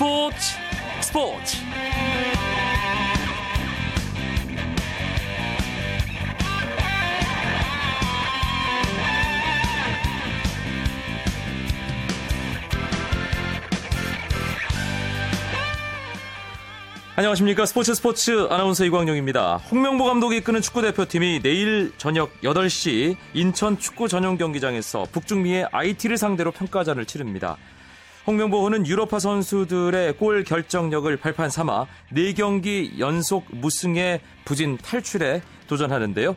[0.00, 0.36] 스포츠
[1.02, 1.56] 스포츠
[17.16, 19.56] 안녕하십니까 스포츠 스포츠 아나운서 이광용입니다.
[19.70, 26.50] 홍명보 감독이 이끄는 축구 대표팀이 내일 저녁 8시 인천 축구 전용 경기장에서 북중미의 IT를 상대로
[26.52, 27.58] 평가전을 치릅니다.
[28.26, 36.36] 홍명보는 유럽파 선수들의 골 결정력을 발판 삼아 4경기 연속 무승의 부진 탈출에 도전하는데요.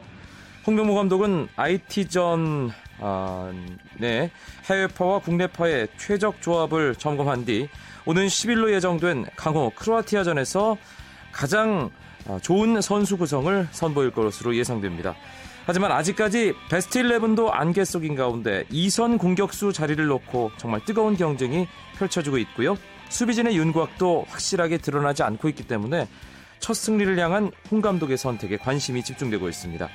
[0.65, 3.51] 홍명보 감독은 IT전 아,
[3.97, 4.31] 네,
[4.69, 7.67] 해외파와 국내파의 최적 조합을 점검한 뒤
[8.05, 10.77] 오는 10일로 예정된 강호 크로아티아전에서
[11.31, 11.89] 가장
[12.27, 15.15] 아, 좋은 선수 구성을 선보일 것으로 예상됩니다.
[15.65, 22.37] 하지만 아직까지 베스트 11도 안개 속인 가운데 2선 공격수 자리를 놓고 정말 뜨거운 경쟁이 펼쳐지고
[22.39, 22.77] 있고요.
[23.09, 26.07] 수비진의 윤곽도 확실하게 드러나지 않고 있기 때문에
[26.59, 29.87] 첫 승리를 향한 홍 감독의 선택에 관심이 집중되고 있습니다.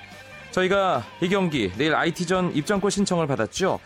[0.52, 3.78] 저희가 이 경기 내일 IT전 입장권 신청을 받았죠.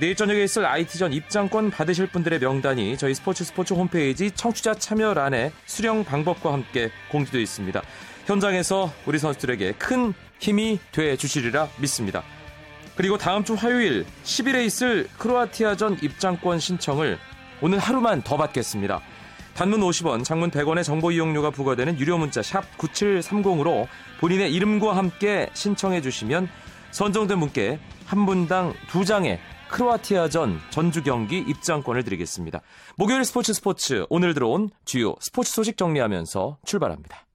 [0.00, 6.04] 내일 저녁에 있을 IT전 입장권 받으실 분들의 명단이 저희 스포츠 스포츠 홈페이지 청취자 참여란에 수령
[6.04, 7.82] 방법과 함께 공지되어 있습니다.
[8.24, 12.22] 현장에서 우리 선수들에게 큰 힘이 돼 주시리라 믿습니다.
[12.96, 17.18] 그리고 다음 주 화요일 10일에 있을 크로아티아전 입장권 신청을
[17.60, 19.02] 오늘 하루만 더 받겠습니다.
[19.52, 23.86] 단문 50원, 장문 100원의 정보 이용료가 부과되는 유료 문자 샵 9730으로
[24.20, 26.48] 본인의 이름과 함께 신청해 주시면
[26.90, 29.38] 선정된 분께 한 분당 두 장의
[29.70, 32.60] 크로아티아전 전주 경기 입장권을 드리겠습니다.
[32.96, 37.26] 목요일 스포츠 스포츠 오늘 들어온 주요 스포츠 소식 정리하면서 출발합니다.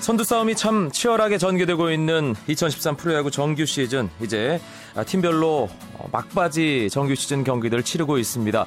[0.00, 4.58] 선두 싸움이 참 치열하게 전개되고 있는 2013 프로야구 정규 시즌 이제
[5.06, 5.68] 팀별로
[6.10, 8.66] 막바지 정규 시즌 경기들 치르고 있습니다.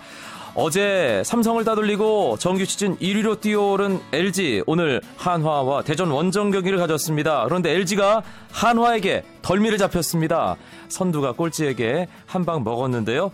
[0.54, 7.46] 어제 삼성을 따돌리고 정규 시즌 1위로 뛰어오른 LG 오늘 한화와 대전 원정 경기를 가졌습니다.
[7.46, 10.58] 그런데 LG가 한화에게 덜미를 잡혔습니다.
[10.90, 13.32] 선두가 꼴찌에게 한 방 먹었는데요.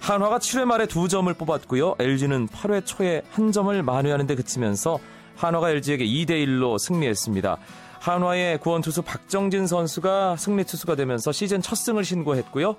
[0.00, 1.94] 한화가 7회 말에 두 점을 뽑았고요.
[2.00, 4.98] LG는 8회 초에 한 점을 만회하는 데 그치면서
[5.36, 7.58] 한화가 LG에게 2대 1로 승리했습니다.
[8.00, 12.76] 한화의 구원 투수 박정진 선수가 승리 투수가 되면서 시즌 첫 승을 신고했고요.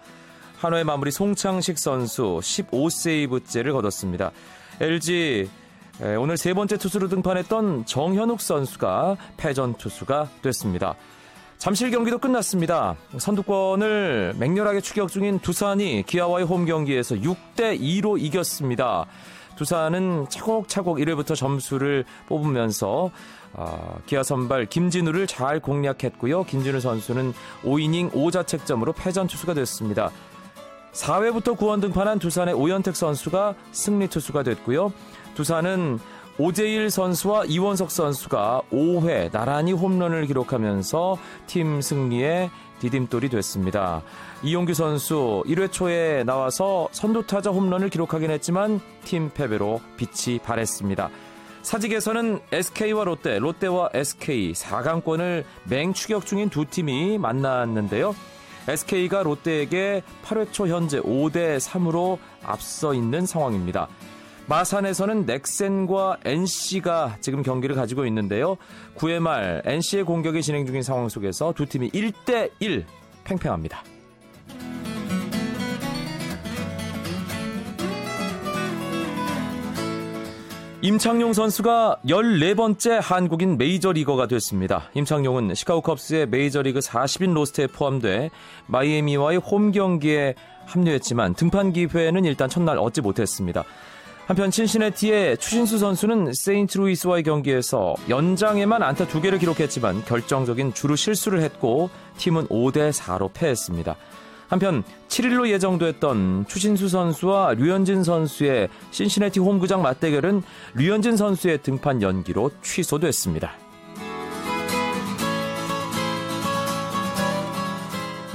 [0.58, 4.32] 한화의 마무리 송창식 선수 15세이브째를 거뒀습니다.
[4.80, 5.50] LG
[6.20, 10.96] 오늘 세 번째 투수로 등판했던 정현욱 선수가 패전 투수가 됐습니다.
[11.60, 12.96] 잠실 경기도 끝났습니다.
[13.18, 19.06] 선두권을 맹렬하게 추격 중인 두산이 기아와의 홈 경기에서 6대 2로 이겼습니다.
[19.56, 23.12] 두산은 차곡차곡 1회부터 점수를 뽑으면서
[23.54, 26.44] 어, 기아 선발 김진우를 잘 공략했고요.
[26.44, 30.12] 김진우 선수는 5이닝 5자책점으로 패전 투수가 됐습니다.
[30.94, 34.92] 4회부터 구원 등판한 두산의 오현택 선수가 승리 투수가 됐고요.
[35.36, 36.00] 두산은
[36.40, 41.18] 오재일 선수와 이원석 선수가 5회 나란히 홈런을 기록하면서
[41.48, 44.04] 팀 승리에 디딤돌이 됐습니다.
[44.44, 51.10] 이용규 선수 1회 초에 나와서 선두타자 홈런을 기록하긴 했지만 팀 패배로 빛이 발했습니다.
[51.64, 58.16] 사직에서는 SK와 롯데, 롯데와 SK 4강권을 맹추격 중인 두 팀이 만났는데요.
[58.68, 63.88] SK가 롯데에게 8회 초 현재 5대 3으로 앞서 있는 상황입니다.
[64.48, 68.58] 마산에서는 넥센과 NC가 지금 경기를 가지고 있는데요.
[68.96, 72.86] 9회 말 NC의 공격이 진행 중인 상황 속에서 두 팀이 1대1
[73.26, 73.84] 팽팽합니다.
[80.84, 84.92] 임창용 선수가 14번째 한국인 메이저리거가 됐습니다.
[84.94, 88.30] 임창용은 시카고 컵스의 메이저리그 40인 로스터에 포함돼
[88.68, 90.36] 마이애미와의 홈 경기에
[90.68, 93.64] 합류했지만 등판 기회는 일단 첫날 얻지 못했습니다.
[94.28, 101.90] 한편 신시내티의 추신수 선수는 세인트루이스와의 경기에서 연장에만 안타 두 개를 기록했지만 결정적인 주루 실수를 했고
[102.18, 103.96] 팀은 5대 4로 패했습니다.
[104.48, 110.42] 한편 7일로 예정됐던 추신수 선수와 류현진 선수의 신시내티 홈구장 맞대결은
[110.76, 113.54] 류현진 선수의 등판 연기로 취소됐습니다.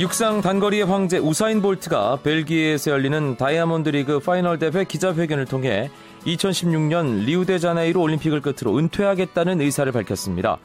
[0.00, 5.91] 육상 단거리의 황제 우사인 볼트가 벨기에에서 열리는 다이아몬드 리그 파이널 대회 기자회견을 통해
[6.26, 10.58] 2016년 리우데자네이루 올림픽을 끝으로 은퇴하겠다는 의사를 밝혔습니다.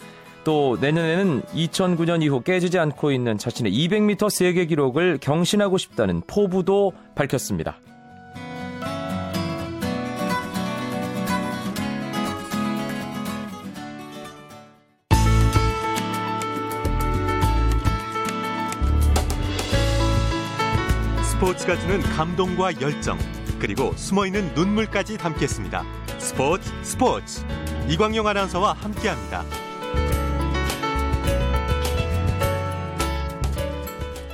[0.47, 7.77] 또 내년에는 2009년 이후 깨지지 않고 있는 자신의 200m 세계 기록을 경신하고 싶다는 포부도 밝혔습니다.
[21.23, 23.17] 스포츠가 주는 감동과 열정
[23.59, 25.83] 그리고 숨어있는 눈물까지 담겠습니다.
[26.19, 27.45] 스포츠 스포츠
[27.89, 29.66] 이광용 아나운서와 함께합니다.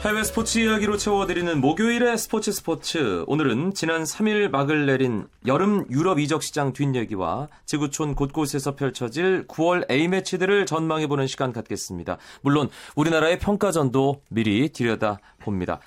[0.04, 3.24] 해외 스포츠 이야기로 채워드리는 목요일의 스포츠 스포츠.
[3.26, 10.66] 오늘은 지난 3일 막을 내린 여름 유럽 이적 시장 뒷얘기와 지구촌 곳곳에서 펼쳐질 9월 A매치들을
[10.66, 12.18] 전망해보는 시간 갖겠습니다.
[12.42, 15.80] 물론 우리나라의 평가전도 미리 들여다 봅니다.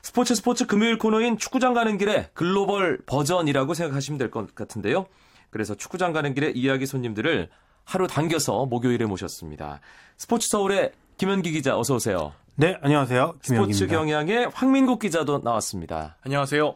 [0.00, 5.04] 스포츠 스포츠 금요일 코너인 축구장 가는 길에 글로벌 버전이라고 생각하시면 될 것 같은데요.
[5.50, 7.50] 그래서 축구장 가는 길에 이야기 손님들을
[7.84, 9.80] 하루 당겨서 목요일에 모셨습니다.
[10.16, 12.32] 스포츠 서울의 김현기 기자 어서 오세요.
[12.60, 13.34] 네, 안녕하세요.
[13.42, 13.76] 김영기입니다.
[13.78, 16.16] 스포츠 경향의 황민국 기자도 나왔습니다.
[16.24, 16.74] 안녕하세요.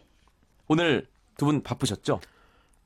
[0.69, 2.21] 오늘 두 분 바쁘셨죠?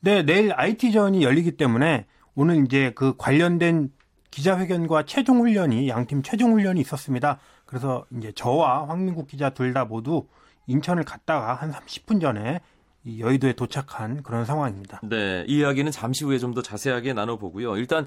[0.00, 3.92] 네, 내일 IT전이 열리기 때문에 오늘 이제 그 관련된
[4.30, 7.38] 기자회견과 최종 훈련이 양팀 최종 훈련이 있었습니다.
[7.66, 10.26] 그래서 이제 저와 황민국 기자 둘 다 모두
[10.66, 12.60] 인천을 갔다가 한 30분 전에 이
[13.06, 15.00] 여의도에 도착한 그런 상황입니다.
[15.04, 17.76] 네, 이 이야기는 잠시 후에 좀 더 자세하게 나눠보고요.
[17.76, 18.06] 일단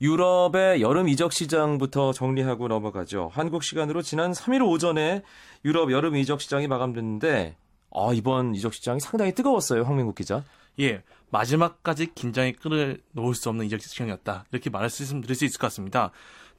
[0.00, 3.30] 유럽의 여름 이적 시장부터 정리하고 넘어가죠.
[3.32, 5.22] 한국 시간으로 지난 3일 오전에
[5.64, 7.56] 유럽 여름 이적 시장이 마감됐는데
[7.94, 9.82] 아, 이번 이적 시장이 상당히 뜨거웠어요.
[9.82, 10.42] 황민국 기자.
[10.80, 14.46] 예, 마지막까지 긴장의 끈을 놓을 수 없는 이적 시장이었다.
[14.50, 16.10] 이렇게 말씀드릴 수 있을 것 같습니다.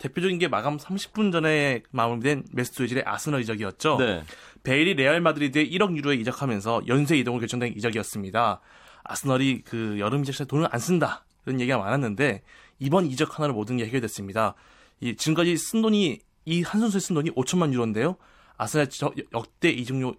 [0.01, 3.97] 대표적인 게 마감 30분 전에 마무리된 메수트 외질의 아스널 이적이었죠.
[3.97, 4.23] 네.
[4.63, 8.61] 베일이 레알 마드리드에 1억 유로에 이적하면서 연쇄 이동을 결정된 이적이었습니다.
[9.03, 11.23] 아스널이 그 여름 이적 시장 돈을 안 쓴다.
[11.45, 12.41] 이런 얘기가 많았는데
[12.79, 14.55] 이번 이적 하나로 모든 게 해결됐습니다.
[15.01, 18.15] 이 지금까지 쓴 돈이 이 한 선수의 쓴 돈이 5천만 유로인데요.
[18.57, 18.87] 아스널
[19.33, 20.15] 역대 이적료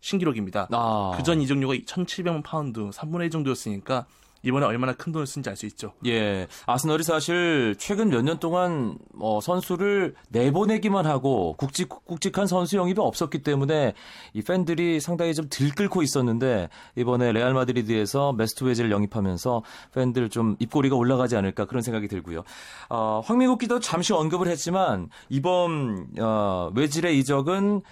[0.00, 0.68] 신기록입니다.
[0.70, 1.12] 아.
[1.16, 4.06] 그전 이적료가 1,700만 파운드, 3분의 1 정도였으니까
[4.46, 5.92] 이번에 얼마나 큰 돈을 쓴지 알 수 있죠.
[6.06, 6.46] 예.
[6.66, 13.42] 아스널이 사실 최근 몇 년 동안 어, 선수를 내보내기만 하고 굵직, 굵직한 선수 영입이 없었기
[13.42, 13.94] 때문에
[14.34, 19.62] 이 팬들이 상당히 좀 들끓고 있었는데 이번에 레알 마드리드에서 메수트 외질을 영입하면서
[19.94, 22.44] 팬들 좀 입꼬리가 올라가지 않을까 그런 생각이 들고요.
[22.88, 27.82] 어, 황민국 기자도 잠시 언급을 했지만 이번 어, 외질의 이적은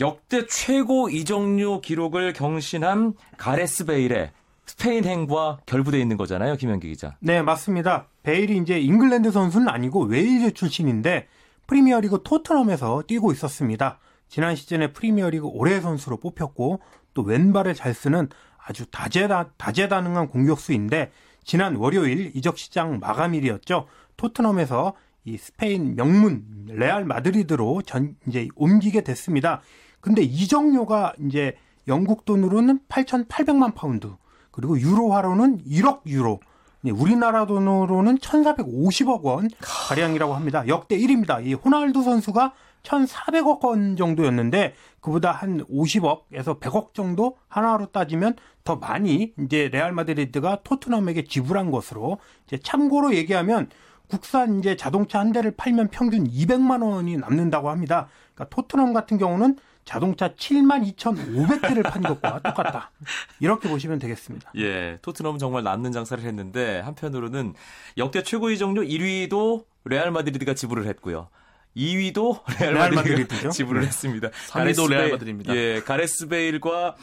[0.00, 4.30] 역대 최고 이적료 기록을 경신한 가레스 베일의
[4.66, 7.16] 스페인 행과 결부돼 있는 거잖아요, 김현기 기자.
[7.20, 8.08] 네, 맞습니다.
[8.22, 11.28] 베일이 이제 잉글랜드 선수는 아니고 웨일즈 출신인데
[11.66, 13.98] 프리미어리그 토트넘에서 뛰고 있었습니다.
[14.28, 16.80] 지난 시즌에 프리미어리그 올해 선수로 뽑혔고
[17.14, 18.28] 또 왼발을 잘 쓰는
[18.58, 21.12] 아주 다재다, 다재다능한 공격수인데
[21.44, 23.86] 지난 월요일 이적 시장 마감일이었죠.
[24.16, 29.60] 토트넘에서 이 스페인 명문 레알 마드리드로 전 이제 옮기게 됐습니다.
[30.00, 31.56] 근데 이적료가 이제
[31.88, 34.12] 영국 돈으로는 8,800만 파운드,
[34.56, 36.40] 그리고 유로화로는 1억 유로.
[36.82, 40.66] 우리나라 돈으로는 1,450억 원 가량이라고 합니다.
[40.66, 41.44] 역대 1위입니다.
[41.44, 49.34] 이 호날두 선수가 1,400억 원 정도였는데 그보다 한 50억에서 100억 정도 한화로 따지면 더 많이
[49.38, 53.68] 이제 레알 마드리드가 토트넘에게 지불한 것으로 이제 참고로 얘기하면
[54.08, 58.08] 국산 이제 자동차 한 대를 팔면 평균 200만 원이 남는다고 합니다.
[58.34, 62.90] 그러니까 토트넘 같은 경우는 자동차 7만 2,500대를 판 것과 똑같다.
[63.38, 64.50] 이렇게 보시면 되겠습니다.
[64.56, 67.54] 예, 토트넘은 정말 남는 장사를 했는데 한편으로는
[67.96, 71.28] 역대 최고 이적료 1위도 레알 마드리드가 지불을 했고요.
[71.76, 73.86] 2위도 레알, 레알 마드리드가 지불을 네.
[73.86, 74.28] 했습니다.
[74.48, 75.54] 3위도 레알 마드리드입니다.
[75.54, 76.96] 예, 가레스 베일과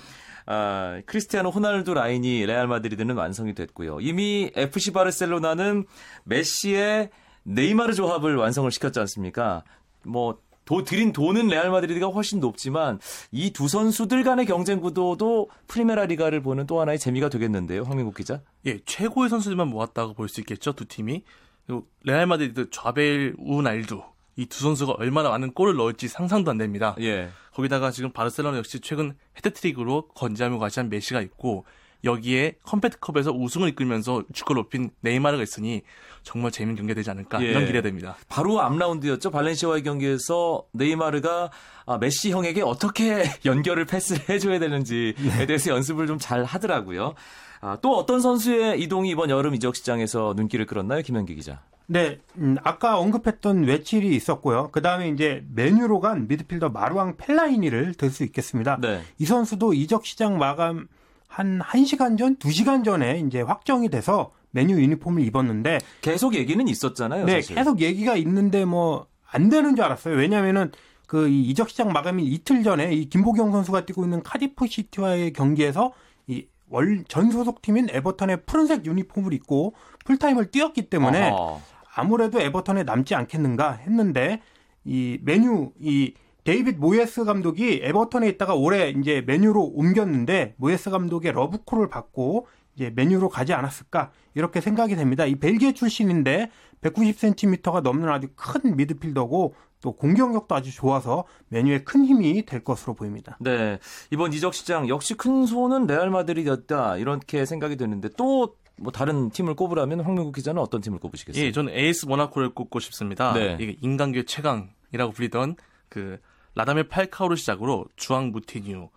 [0.45, 4.01] 아, 크리스티아노 호날두 라인이 레알 마드리드는 완성이 됐고요.
[4.01, 5.85] 이미 FC 바르셀로나는
[6.25, 7.11] 메시와
[7.43, 9.63] 네이마르 조합을 완성을 시켰지 않습니까?
[10.03, 12.99] 뭐 도, 들인 돈은 레알 마드리드가 훨씬 높지만
[13.31, 17.83] 이 두 선수들 간의 경쟁 구도도 프리메라 리가를 보는 또 하나의 재미가 되겠는데요.
[17.83, 18.41] 황민국 기자.
[18.65, 20.73] 예, 최고의 선수들만 모았다고 볼 수 있겠죠.
[20.73, 21.23] 두 팀이.
[21.65, 24.01] 그리고 레알 마드리드 좌베일 우날두
[24.35, 26.95] 이 두 선수가 얼마나 많은 골을 넣을지 상상도 안 됩니다.
[26.99, 27.29] 예.
[27.53, 31.65] 거기다가 지금 바르셀로나 역시 최근 해트트릭으로 건재하며 과시한 메시가 있고
[32.03, 35.81] 여기에 컨페드컵에서 우승을 이끌면서 주가를 높인 네이마르가 있으니
[36.23, 37.47] 정말 재밌는 경기가 되지 않을까 예.
[37.47, 38.15] 이런 기대됩니다.
[38.29, 39.31] 바로 앞 라운드였죠.
[39.31, 41.51] 발렌시아와의 경기에서 네이마르가
[41.85, 45.45] 아, 메시 형에게 어떻게 연결을 패스를 해줘야 되는지에 네.
[45.45, 47.15] 대해서 연습을 좀 잘 하더라고요.
[47.61, 51.61] 아, 또 어떤 선수의 이동이 이번 여름 이적 시장에서 눈길을 끌었나요, 김현기 기자?
[51.87, 54.69] 네, 음, 아까 언급했던 외질이 있었고요.
[54.71, 58.77] 그 다음에 이제 맨유로 간 미드필더 마루앙 펠라이니를 들 수 있겠습니다.
[58.81, 59.01] 네.
[59.17, 60.87] 이 선수도 이적 시장 마감
[61.33, 67.25] 한 1시간 전, 2시간 전에 이제 확정이 돼서 맨유 유니폼을 입었는데 계속 얘기는 있었잖아요.
[67.25, 67.55] 네, 사실.
[67.55, 70.15] 계속 얘기가 있는데 뭐 안 되는 줄 알았어요.
[70.15, 70.71] 왜냐면은
[71.07, 75.91] 그 이적 시장 마감일 이틀 전에 이 김보경 선수가 뛰고 있는 카디프 시티와의 경기에서
[76.27, 79.73] 이 월 전 소속 팀인 에버턴의 푸른색 유니폼을 입고
[80.05, 81.57] 풀타임을 뛰었기 때문에 아하.
[81.95, 84.39] 아무래도 에버턴에 남지 않겠는가 했는데
[84.85, 86.13] 이 맨유 이
[86.43, 93.29] 데이빗 모예스 감독이 에버턴에 있다가 올해 이제 맨유로 옮겼는데 모예스 감독의 러브콜을 받고 이제 맨유로
[93.29, 95.25] 가지 않았을까 이렇게 생각이 됩니다.
[95.25, 96.49] 이 벨기에 출신인데
[96.81, 103.37] 190cm가 넘는 아주 큰 미드필더고 또 공격력도 아주 좋아서 맨유에 큰 힘이 될 것으로 보입니다.
[103.39, 103.79] 네.
[104.11, 106.97] 이번 이적 시장 역시 큰 손은 레알 마드리드였다.
[106.97, 111.43] 이렇게 생각이 드는데 또뭐 다른 팀을 꼽으라면 황민국 기자는 어떤 팀을 꼽으시겠어요?
[111.43, 113.33] 예, 저는 AS 모나코를 꼽고 싶습니다.
[113.33, 113.57] 네.
[113.59, 115.57] 이게 인간계 최강이라고 불리던
[115.89, 116.17] 그
[116.55, 118.89] 라다멜 팔카오를 시작으로 주앙 무티뉴,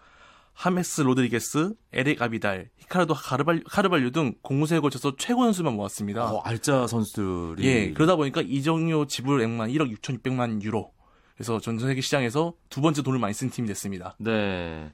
[0.53, 6.33] 하메스 로드리게스, 에릭 아비달, 히카르도 카르발, 카르발류 등 공수에 걸쳐서 최고 선수만 모았습니다.
[6.33, 10.93] 어, 알짜 선수들이 예, 그러다 보니까 이적료 지불액만 1억 6,600만 유로.
[11.35, 14.17] 그래서 전 세계 시장에서 두 번째 돈을 많이 쓴 팀이 됐습니다.
[14.19, 14.91] 네.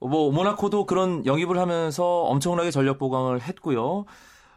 [0.00, 4.04] 뭐 모나코도 그런 영입을 하면서 엄청나게 전력 보강을 했고요.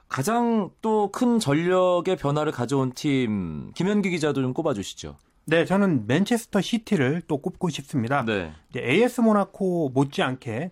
[0.10, 5.18] 가장 또 큰 전력의 변화를 가져온 팀 김현기 기자도 좀 꼽아주시죠.
[5.50, 8.26] 네, 저는 맨체스터 시티를 또 꼽고 싶습니다.
[8.26, 8.52] 네.
[8.70, 10.72] 이제 AS 모나코 못지않게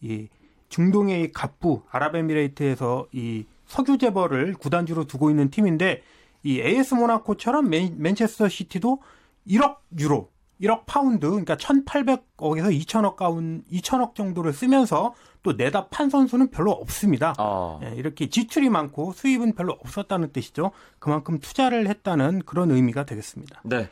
[0.00, 0.28] 이
[0.68, 6.04] 중동의 이 갑부 아랍에미레이트에서 이 석유 재벌을 구단주로 두고 있는 팀인데
[6.44, 9.02] 이 AS 모나코처럼 맨, 맨체스터 시티도
[9.48, 10.30] 1억 유로,
[10.62, 17.34] 1억 파운드, 그러니까 1,800억에서 2천억 가운 2천억 정도를 쓰면서 또 내다 판 선수는 별로 없습니다.
[17.38, 17.80] 아.
[17.82, 20.70] 예, 이렇게 지출이 많고 수입은 별로 없었다는 뜻이죠.
[21.00, 23.62] 그만큼 투자를 했다는 그런 의미가 되겠습니다.
[23.64, 23.88] 네.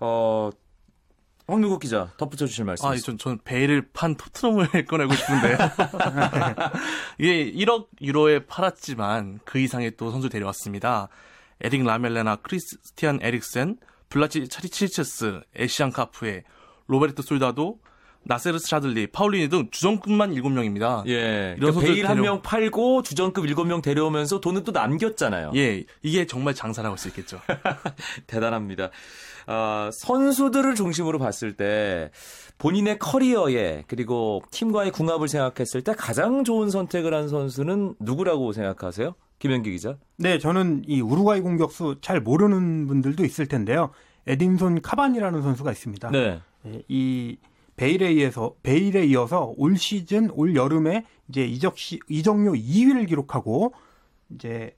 [0.00, 0.50] 어
[1.46, 2.86] 황민국 기자 덧붙여 주실 말씀.
[2.86, 5.58] 아, 전, 전 베일을 판 토트넘을 꺼내고 싶은데.
[7.18, 11.08] 이게 1억 유로에 팔았지만 그 이상의 또 선수 데려왔습니다.
[11.60, 16.44] 에릭 라멜라나, 크리스티안 에릭센, 블라드 치리체스, 에티엔 카푸에,
[16.86, 17.78] 로베르토 솔다도,
[18.24, 21.06] 나세르 샤들리, 파울리뉴 등 주전급만 7명입니다.
[21.08, 21.54] 예.
[21.56, 25.52] 이런 그러니까 베일 한 데려- 명 팔고 주전급 7명 데려오면서 돈은 또 남겼잖아요.
[25.54, 27.40] 예, 이게 정말 장사라고 할 수 있겠죠.
[28.26, 28.90] 대단합니다.
[29.46, 32.10] 아, 선수들을 중심으로 봤을 때
[32.58, 39.14] 본인의 커리어에 그리고 팀과의 궁합을 생각했을 때 가장 좋은 선택을 한 선수는 누구라고 생각하세요?
[39.38, 39.96] 김현기 기자.
[40.16, 43.90] 네, 저는 이 우루과이 공격수 잘 모르는 분들도 있을 텐데요.
[44.26, 46.10] 에딘손 카반이라는 선수가 있습니다.
[46.10, 46.40] 네.
[46.66, 47.38] 예, 이
[47.76, 53.72] 베일에 이어서 베일에 이어서 올 시즌 올 여름에 이제 이적 시 이적료 2위를 기록하고
[54.34, 54.74] 이제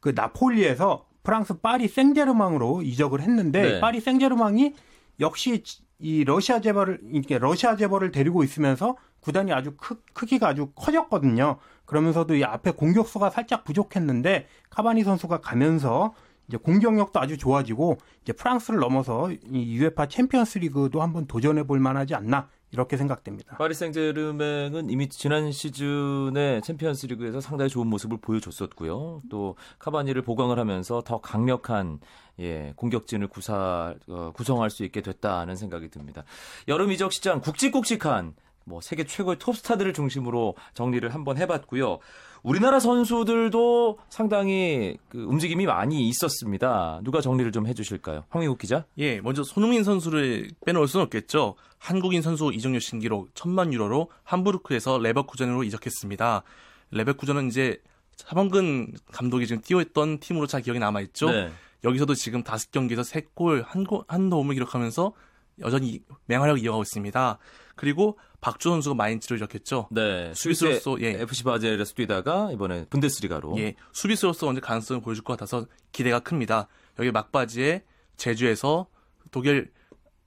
[0.00, 3.80] 그 나폴리에서 프랑스 파리 생제르맹으로 이적을 했는데 네.
[3.80, 4.74] 파리 생제르맹이
[5.20, 5.62] 역시
[6.04, 11.56] 이 러시아 재벌을 이렇게 러시아 재벌을 데리고 있으면서 구단이 아주 크, 크기가 아주 커졌거든요.
[11.86, 16.12] 그러면서도 이 앞에 공격수가 살짝 부족했는데 카바니 선수가 가면서
[16.46, 22.14] 이제 공격력도 아주 좋아지고 이제 프랑스를 넘어서 이 UEFA 챔피언스 리그도 한번 도전해 볼 만하지
[22.14, 23.56] 않나 이렇게 생각됩니다.
[23.56, 29.22] 파리 생제르맹은 이미 지난 시즌에 챔피언스리그에서 상당히 좋은 모습을 보여줬었고요.
[29.30, 32.00] 또 카바니를 보강을 하면서 더 강력한
[32.40, 36.24] 예, 공격진을 구사 어, 구성할 수 있게 됐다는 생각이 듭니다.
[36.66, 42.00] 여름 이적 시장 굵직굵직한 뭐 세계 최고의 톱스타들을 중심으로 정리를 한번 해봤고요.
[42.44, 47.00] 우리나라 선수들도 상당히 그 움직임이 많이 있었습니다.
[47.02, 48.24] 누가 정리를 좀 해주실까요?
[48.28, 48.84] 황희국 기자.
[48.98, 51.54] 예, 먼저 손흥민 선수를 빼놓을 수는 없겠죠.
[51.78, 56.42] 한국인 선수 이정료 신기록 1000만 유로로 함부르크에서 레버쿠젠으로 이적했습니다.
[56.90, 57.78] 레버쿠젠은 이제
[58.16, 61.30] 차범근 감독이 지금 뛰어있던 팀으로 잘 기억에 남아있죠.
[61.30, 61.50] 네.
[61.82, 65.14] 여기서도 지금 다섯 경기에서 세 골, 한, 골, 한 도움을 기록하면서
[65.60, 67.38] 여전히 맹활약을 이어가고 있습니다.
[67.76, 69.88] 그리고 박주 선수가 마인츠로 이적했죠.
[69.90, 70.32] 네.
[70.34, 71.20] 수비수로서, 예.
[71.22, 73.58] FC 바젤에서 뛰다가 이번에 분데스리가로.
[73.58, 76.68] 예, 수비수로서 언제 가능성을 보여줄 것 같아서 기대가 큽니다.
[76.98, 77.84] 여기 막바지에
[78.16, 78.86] 제주에서
[79.30, 79.72] 독일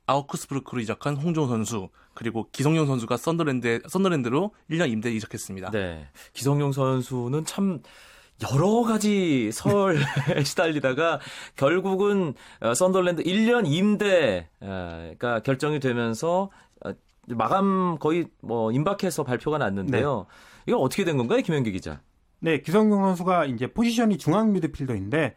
[0.08, 5.72] 아우크스부르크로 이적한 홍종호 선수 그리고 기성용 선수가 썬더랜드 썬더랜드로 1년 임대 이적했습니다.
[5.72, 6.10] 네.
[6.34, 7.82] 기성용 선수는 참
[8.52, 9.98] 여러 가지 설에
[10.46, 11.20] 시달리다가
[11.56, 16.52] 결국은 어, 썬더랜드 1년 임대가 결정이 되면서
[16.86, 16.92] 어,
[17.28, 20.28] 마감 거의 뭐 임박해서 발표가 났는데요.
[20.68, 22.02] 이거 어떻게 된 건가요, 김현기 기자?
[22.40, 25.36] 네, 기성용 선수가 이제 포지션이 중앙 미드필더인데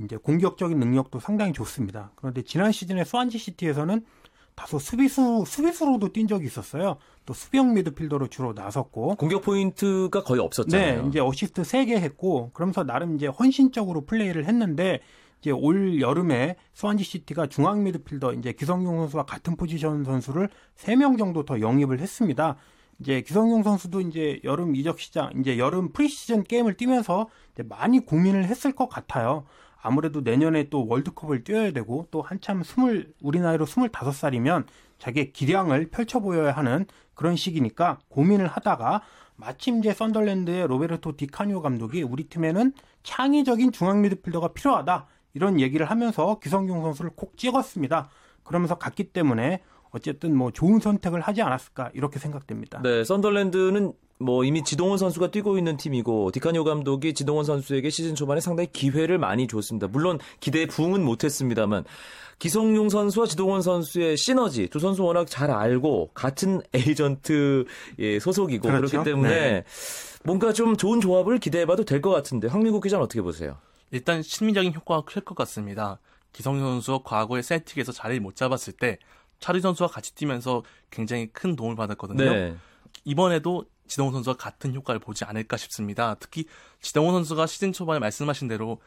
[0.00, 2.12] 이제 공격적인 능력도 상당히 좋습니다.
[2.16, 4.04] 그런데 지난 시즌에 스완지 시티에서는
[4.54, 6.96] 다소 수비수 수비수로도 뛴 적이 있었어요.
[7.24, 11.02] 또 수비형 미드필더로 주로 나섰고 공격 포인트가 거의 없었잖아요.
[11.02, 15.00] 네, 이제 어시스트 3개 했고 그러면서 나름 이제 헌신적으로 플레이를 했는데
[15.40, 21.44] 이제 올 여름에 스완지 시티가 중앙 미드필더 이제 기성용 선수와 같은 포지션 선수를 3명 정도
[21.44, 22.56] 더 영입을 했습니다.
[23.00, 27.28] 이제 기성용 선수도 이제 여름 이적 시장, 이제 여름 프리시즌 게임을 뛰면서
[27.68, 29.44] 많이 고민을 했을 것 같아요.
[29.82, 34.66] 아무래도 내년에 또 월드컵을 뛰어야 되고 또 한참 스물 우리 나이로 스물다섯 살이면
[34.98, 39.02] 자기의 기량을 펼쳐 보여야 하는 그런 시기니까 고민을 하다가
[39.34, 42.72] 마침 이제 썬덜랜드의 로베르토 디카니오 감독이 우리 팀에는
[43.02, 48.08] 창의적인 중앙 미드필더가 필요하다 이런 얘기를 하면서 기성용 선수를 콕 찍었습니다.
[48.44, 52.80] 그러면서 갔기 때문에 어쨌든 뭐 좋은 선택을 하지 않았을까 이렇게 생각됩니다.
[52.82, 58.40] 네, 썬덜랜드는 뭐 이미 지동원 선수가 뛰고 있는 팀이고 디카니오 감독이 지동원 선수에게 시즌 초반에
[58.40, 59.88] 상당히 기회를 많이 줬습니다.
[59.88, 61.84] 물론 기대에 부응은 못했습니다만
[62.38, 67.64] 기성용 선수와 지동원 선수의 시너지 두 선수 워낙 잘 알고 같은 에이전트
[68.00, 68.98] 예, 소속이고 그렇 그렇죠?
[68.98, 69.64] 기 때문에 네.
[70.24, 73.58] 뭔가 좀 좋은 조합을 기대해봐도 될 것 같은데 황민국 기자는 어떻게 보세요?
[73.92, 76.00] 일단 심리적인 효과가 클 것 같습니다.
[76.32, 78.98] 기성용 선수가 과거에 셀틱에서 자리를 못 잡았을 때
[79.38, 82.24] 차리 선수와 같이 뛰면서 굉장히 큰 도움을 받았거든요.
[82.24, 82.56] 네.
[83.04, 86.14] 이번에도 지동원 선수가 같은 효과를 보지 않을까 싶습니다.
[86.18, 86.46] 특히
[86.80, 88.80] 지동원 선수가 시즌 초반에 말씀하신 대로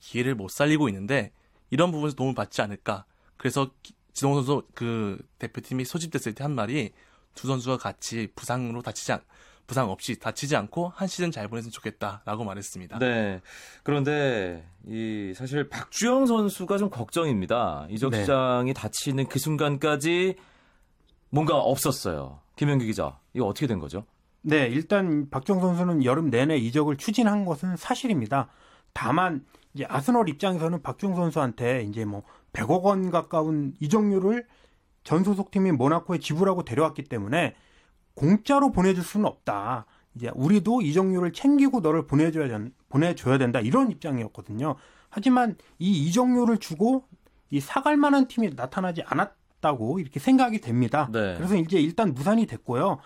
[0.00, 1.30] 기회를 못 살리고 있는데
[1.70, 3.04] 이런 부분에서 도움을 받지 않을까.
[3.36, 3.70] 그래서
[4.12, 6.90] 지동원 선수 그 대표팀이 소집됐을 때 한 말이
[7.36, 9.20] 두 선수가 같이 부상으로 다치지 않,
[9.68, 12.98] 부상 없이 다치지 않고 한 시즌 잘 보냈으면 좋겠다라고 말했습니다.
[12.98, 13.40] 네.
[13.84, 17.86] 그런데 이 사실 박주영 선수가 좀 걱정입니다.
[17.88, 18.22] 이적 네.
[18.22, 20.34] 시장이 다치는 그 순간까지
[21.28, 22.40] 뭔가 없었어요.
[22.56, 24.04] 김현기 기자, 이거 어떻게 된 거죠?
[24.42, 28.48] 네, 일단 박정 선수는 여름 내내 이적을 추진한 것은 사실입니다.
[28.92, 29.44] 다만
[29.74, 34.46] 이제 아스널 입장에서는 박정 선수한테 이제 뭐 100억 원 가까운 이적료를
[35.04, 37.54] 전 소속팀인 모나코에 지불하고 데려왔기 때문에
[38.14, 39.86] 공짜로 보내줄 수는 없다.
[40.14, 44.74] 이제 우리도 이적료를 챙기고 너를 보내줘야 된, 보내줘야 된다 이런 입장이었거든요.
[45.08, 47.04] 하지만 이 이적료를 주고
[47.50, 51.08] 이 사갈 만한 팀이 나타나지 않았다고 이렇게 생각이 됩니다.
[51.12, 51.34] 네.
[51.36, 52.98] 그래서 이제 일단 무산이 됐고요.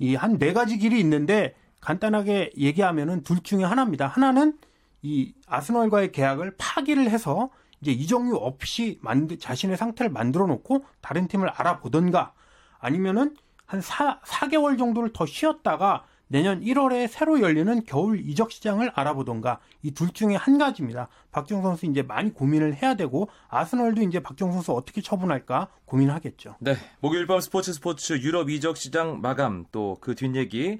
[0.00, 4.06] 이 한 네 가지 길이 있는데 간단하게 얘기하면은 둘 중에 하나입니다.
[4.06, 4.58] 하나는
[5.02, 7.50] 이 아스널과의 계약을 파기를 해서
[7.80, 12.32] 이제 이적료 없이 만드, 자신의 상태를 만들어 놓고 다른 팀을 알아보던가
[12.80, 13.36] 아니면은
[13.66, 19.90] 한 4, 4개월 정도를 더 쉬었다가 내년 1월에 새로 열리는 겨울 이적 시장을 알아보던가 이
[19.92, 21.08] 둘 중에 한 가지입니다.
[21.32, 26.56] 박정 선수 이제 많이 고민을 해야 되고 아스널도 이제 박정 선수 어떻게 처분할까 고민하겠죠.
[26.60, 26.76] 네.
[27.00, 30.78] 목요일 밤 스포츠 스포츠 유럽 이적 시장 마감 또 그 뒷얘기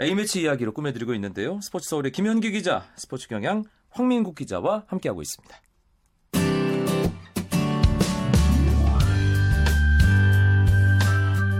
[0.00, 1.60] A매치 이야기로 꾸며드리고 있는데요.
[1.60, 5.56] 스포츠 서울의 김현기 기자, 스포츠 경향 황민국 기자와 함께하고 있습니다.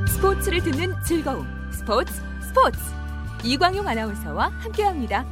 [0.09, 1.47] 스포츠를 듣는 즐거움.
[1.73, 2.98] 스포츠 스포츠.
[3.45, 5.25] 이광용 아나운서와 함께합니다.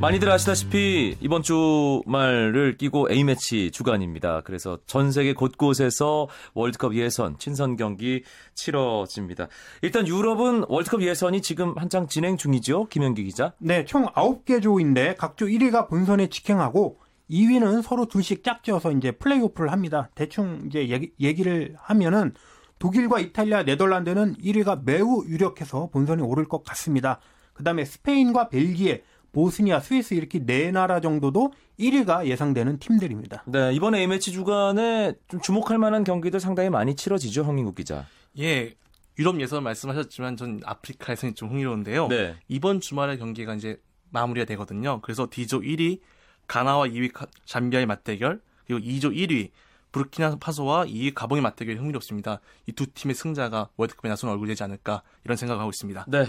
[0.00, 4.42] 많이들 아시다시피 이번 주말을 끼고 A매치 주간입니다.
[4.44, 8.22] 그래서 전 세계 곳곳에서 월드컵 예선, 친선 경기
[8.54, 9.48] 치러집니다.
[9.80, 12.88] 일단 유럽은 월드컵 예선이 지금 한창 진행 중이죠.
[12.88, 13.54] 김현기 기자.
[13.58, 16.98] 네, 총 9개 조인데 각조 1위가 본선에 직행하고
[17.30, 20.10] 2위는 서로 둘씩 짝지어서 이제 플레이오프를 합니다.
[20.14, 22.34] 대충 이제 얘기, 얘기를 하면은
[22.78, 27.20] 독일과 이탈리아, 네덜란드는 1위가 매우 유력해서 본선에 오를 것 같습니다.
[27.52, 33.44] 그 다음에 스페인과 벨기에, 보스니아, 스위스 이렇게 네 나라 정도도 1위가 예상되는 팀들입니다.
[33.46, 37.44] 네, 이번 A매치 주간에 좀 주목할 만한 경기들 상당히 많이 치러지죠.
[37.44, 38.06] 황민국 기자.
[38.38, 38.74] 예,
[39.18, 42.08] 유럽 예선 말씀하셨지만 전 아프리카 예선이 좀 흥미로운데요.
[42.08, 42.36] 네.
[42.48, 45.00] 이번 주말에 경기가 이제 마무리가 되거든요.
[45.02, 46.00] 그래서 D조 1위
[46.46, 47.12] 가나와 2위
[47.44, 49.50] 잠비아의 맞대결 그리고 2조 1위
[49.96, 52.40] 부르키나파소와 2위 가봉의 맞대결이 흥미롭습니다.
[52.66, 56.04] 이 두 팀의 승자가 월드컵에 나선 얼굴이 되지 않을까 이런 생각을 하고 있습니다.
[56.08, 56.26] 네.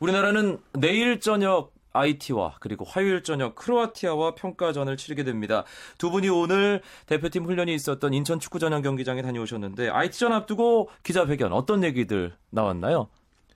[0.00, 5.64] 우리나라는 내일 저녁 IT와 그리고 화요일 저녁 크로아티아와 평가전을 치르게 됩니다.
[5.98, 11.84] 두 분이 오늘 대표팀 훈련이 있었던 인천 축구 전용 경기장에 다녀오셨는데 IT전 앞두고 기자회견 어떤
[11.84, 13.08] 얘기들 나왔나요?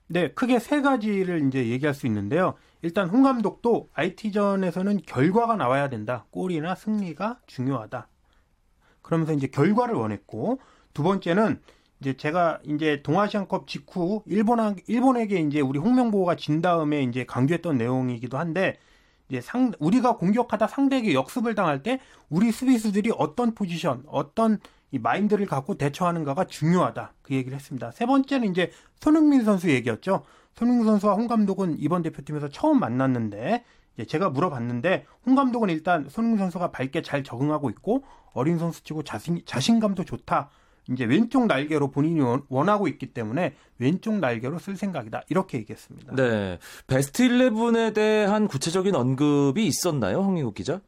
[0.09, 2.55] 네, 크게 세 가지를 이제 얘기할 수 있는데요.
[2.83, 6.27] 일단 홍 감독도 IT전에서는 결과가 나와야 된다.
[6.31, 8.09] 골이나 승리가 중요하다.
[9.07, 10.59] 그러면서 이제 결과를 원했고
[10.93, 11.61] 두 번째는
[12.01, 18.37] 이제 제가 이제 동아시안컵 직후 일본 일본에게 이제 우리 홍명보가 진 다음에 이제 강조했던 내용이기도
[18.37, 18.77] 한데
[19.29, 24.59] 이제 상 우리가 공격하다 상대에게 역습을 당할 때 우리 수비수들이 어떤 포지션, 어떤
[24.91, 27.15] 이 마인드를 갖고 대처하는가가 중요하다.
[27.23, 27.93] 그 얘기를 했습니다.
[27.93, 30.25] 세 번째는 이제 손흥민 선수 얘기였죠.
[30.55, 33.65] 손흥민 선수와 홍 감독은 이번 대표팀에서 처음 만났는데
[33.95, 38.05] 이제 제가 물어봤는데 홍 감독은 일단 손흥민 선수가 밝게 잘 적응하고 있고
[38.37, 40.51] 어린 선수치고 자신 자신감도 좋다.
[40.89, 45.23] 이제 왼쪽 날개로 본인이 원하고 있기 때문에 왼쪽 날개로 쓸 생각이다.
[45.29, 46.15] 이렇게 얘기했습니다.
[46.15, 46.59] 네.
[46.87, 50.81] 베스트 11에 대한 구체적인 언급이 있었나요, 황민국 기자?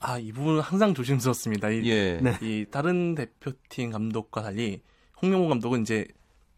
[0.00, 1.70] 아, 이 부분은 항상 조심스럽습니다.
[1.70, 2.18] 이, 예.
[2.20, 2.36] 네.
[2.42, 4.82] 이 다른 대표팀 감독과 달리
[5.22, 6.06] 홍명호 감독은 이제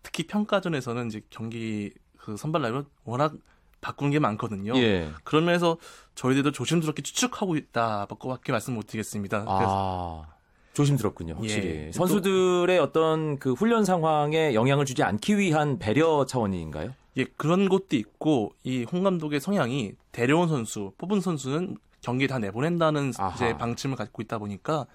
[0.03, 3.35] 특히 평가전에서는 이제 경기 그 선발 라인을 워낙
[3.81, 4.77] 바꾸는 게 많거든요.
[4.77, 5.11] 예.
[5.25, 5.77] 그런 면에서
[6.15, 9.41] 저희들도 조심스럽게 추측하고 있다밖에 말씀 못 드리겠습니다.
[9.45, 10.35] 그래서 아.
[10.75, 11.69] 조심스럽군요, 확실히.
[11.87, 11.93] 예.
[11.93, 16.95] 선수들의 어떤 그 훈련 상황에 영향을 주지 않기 위한 배려 차원인가요?
[17.17, 23.13] 예, 그런 것도 있고 이 홍 감독의 성향이 데려온 선수, 뽑은 선수는 경기에 다 내보낸다는
[23.19, 23.35] 아하.
[23.35, 24.87] 이제 방침을 갖고 있다 보니까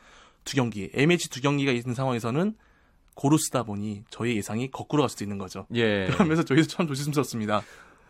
[0.45, 2.55] 두 경기, A매치 두 경기가 있는 상황에서는
[3.15, 5.67] 고루 쓰다 보니 저희 예상이 거꾸로 갈 수도 있는 거죠.
[5.75, 6.07] 예.
[6.15, 7.61] 그러면서 저희도 참 조심스럽습니다.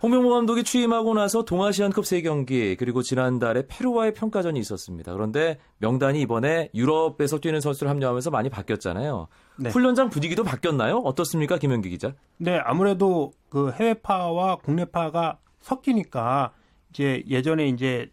[0.03, 5.13] 홍명보 감독이 취임하고 나서 동아시안컵 3경기 그리고 지난달에 페루와의 평가전이 있었습니다.
[5.13, 9.29] 그런데 명단이 이번에 유럽에서 뛰는 선수를 합류하면서 많이 바뀌었잖아요.
[9.59, 9.69] 네.
[9.69, 10.97] 훈련장 분위기도 바뀌었나요?
[10.97, 12.13] 어떻습니까, 김현기 기자?
[12.35, 16.51] 네, 아무래도 그 해외파와 국내파가 섞이니까
[16.89, 18.11] 이제 예전에 이제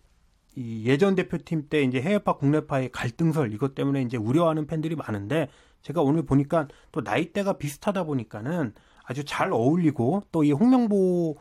[0.54, 5.48] 이 예전 대표팀 때 이제 해외파 국내파의 갈등설 이것 때문에 이제 우려하는 팬들이 많은데
[5.82, 8.74] 제가 오늘 보니까 또 나이대가 비슷하다 보니까는
[9.04, 11.36] 아주 잘 어울리고 또 이 홍명보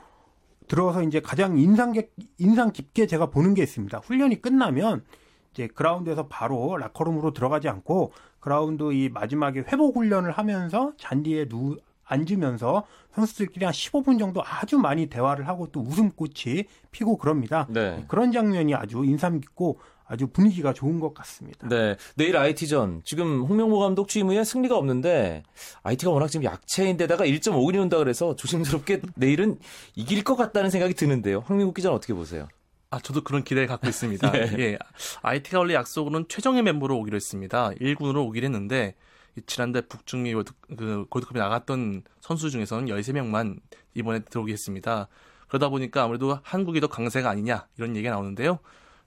[0.69, 3.97] 들어서 이제 가장 인상 깊- 인상 깊게 제가 보는 게 있습니다.
[3.97, 5.03] 훈련이 끝나면
[5.51, 12.85] 이제 그라운드에서 바로 라커룸으로 들어가지 않고 그라운드 이 마지막에 회복 훈련을 하면서 잔디에 누 앉으면서
[13.13, 17.67] 선수들끼리 한 15분 정도 아주 많이 대화를 하고 또 웃음꽃이 피고 그럽니다.
[17.69, 18.05] 네.
[18.07, 19.79] 그런 장면이 아주 인상 깊고
[20.09, 21.67] 아주 분위기가 좋은 것 같습니다.
[21.67, 21.95] 네.
[22.15, 23.03] 내일 IT전.
[23.05, 25.43] 지금 홍명보 감독 취임 후에 승리가 없는데
[25.83, 29.59] IT가 워낙 지금 약체인데다가 1.5근이 온다 그래서 조심스럽게 내일은
[29.95, 31.43] 이길 것 같다는 생각이 드는데요.
[31.45, 32.47] 황민국 기자는 어떻게 보세요?
[32.89, 34.31] 아, 저도 그런 기대를 갖고 있습니다.
[34.35, 34.55] 예.
[34.57, 34.77] 예.
[35.21, 37.69] IT가 원래 약속으로는 최정예 멤버로 오기로 했습니다.
[37.79, 38.95] 1군으로 오기로 했는데,
[39.37, 43.59] 이 지난달 북중미 월드, 그 골드컵에 나갔던 선수 중에서는 13명만
[43.93, 45.07] 이번에 들어오게 했습니다.
[45.49, 48.57] 그러다 보니까 아무래도 한국이 더 강세가 아니냐, 이런 얘기가 나오는데요.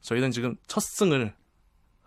[0.02, 1.32] 저희는 지금 첫 승을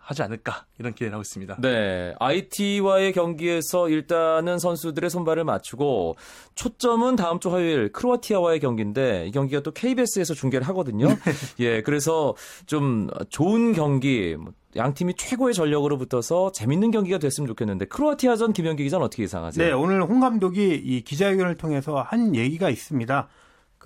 [0.06, 1.56] 하지 않을까, 이런 기대를 하고 있습니다.
[1.60, 2.14] 네.
[2.20, 6.14] IT와의 경기에서 일단은 선수들의 손발을 맞추고
[6.54, 11.08] 초점은 다음 주 화요일 크로아티아와의 경기인데 이 경기가 또 KBS에서 중계를 하거든요.
[11.58, 11.82] 예.
[11.82, 18.84] 그래서 좀 좋은 경기 뭐양 팀이 최고의 전력으로 붙어서 재밌는 경기가 됐으면 좋겠는데 크로아티아전 김현기
[18.84, 19.66] 기자는 어떻게 예상하세요?
[19.66, 23.28] 네, 오늘 홍 감독이 이 기자회견을 통해서 한 얘기가 있습니다.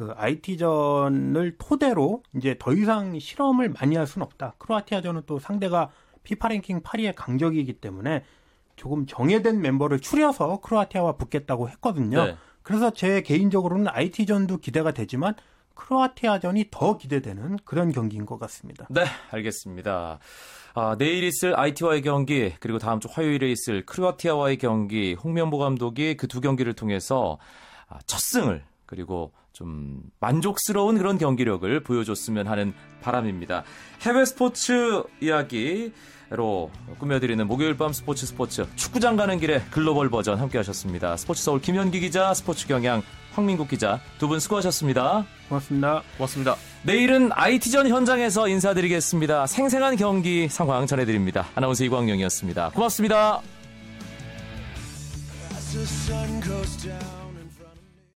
[0.00, 4.54] 그 IT전을 토대로 이제 더 이상 실험을 많이 할 수는 없다.
[4.56, 5.90] 크로아티아전은 또 상대가
[6.22, 8.24] 피파 랭킹 8위의 강적이기 때문에
[8.76, 12.24] 조금 정해된 멤버를 추려서 크로아티아와 붙겠다고 했거든요.
[12.24, 12.36] 네.
[12.62, 15.34] 그래서 제 개인적으로는 IT전도 기대가 되지만
[15.74, 18.86] 크로아티아전이 더 기대되는 그런 경기인 것 같습니다.
[18.88, 20.18] 네, 알겠습니다.
[20.72, 26.26] 아, 내일 있을 IT와의 경기 그리고 다음 주 화요일에 있을 크로아티아와의 경기 홍명보 감독이 그
[26.26, 27.36] 두 경기를 통해서
[27.86, 33.62] 아, 첫 승을 그리고 좀 만족스러운 그런 경기력을 보여줬으면 하는 바람입니다.
[34.02, 41.16] 해외 스포츠 이야기로 꾸며드리는 목요일 밤 스포츠 스포츠 축구장 가는 길에 글로벌 버전 함께 하셨습니다.
[41.16, 45.24] 스포츠 서울 김현기 기자, 스포츠 경향 황민국 기자 두 분 수고하셨습니다.
[45.48, 46.02] 고맙습니다.
[46.16, 46.56] 고맙습니다.
[46.82, 49.46] 내일은 IT전 현장에서 인사드리겠습니다.
[49.46, 51.46] 생생한 경기 상황 전해드립니다.
[51.54, 52.70] 아나운서 이광용이었습니다.
[52.70, 53.40] 고맙습니다.